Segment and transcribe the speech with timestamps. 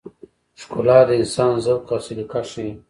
[0.61, 2.71] ښکلا د انسان ذوق او سلیقه ښيي.